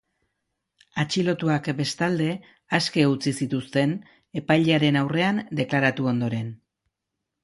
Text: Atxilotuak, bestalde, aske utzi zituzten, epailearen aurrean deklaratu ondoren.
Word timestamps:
Atxilotuak, 1.01 1.67
bestalde, 1.81 2.29
aske 2.77 3.03
utzi 3.09 3.33
zituzten, 3.45 3.93
epailearen 4.41 4.97
aurrean 5.03 5.43
deklaratu 5.61 6.09
ondoren. 6.13 6.49